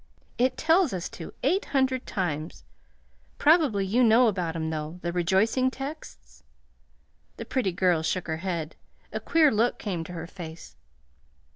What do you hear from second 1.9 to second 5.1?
times. Probably you know about 'em, though